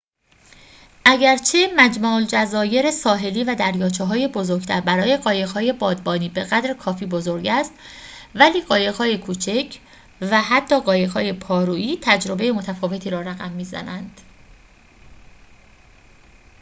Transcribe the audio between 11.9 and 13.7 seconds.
تجربه متفاوتی را رقم